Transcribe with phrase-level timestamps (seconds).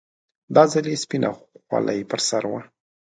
[0.55, 1.29] دا ځل يې سپينه
[1.65, 2.61] خولۍ پر سر وه.